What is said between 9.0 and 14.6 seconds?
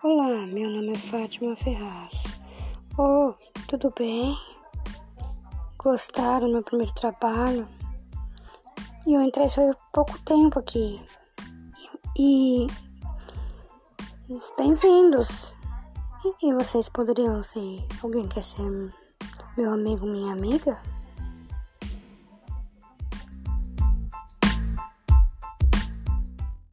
E eu entrei só há pouco tempo aqui. E. e